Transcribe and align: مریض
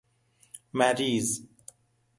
مریض 0.73 1.47